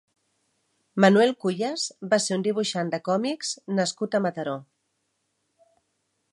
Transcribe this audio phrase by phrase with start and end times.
[1.03, 4.59] Manuel Cuyas va ser un dibuixant de còmics nascut a Mataró.